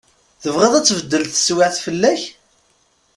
Tebɣiḍ 0.43 0.73
ad 0.75 0.85
tbeddel 0.85 1.23
teswiɛt 1.25 1.75
fell-ak? 1.85 2.21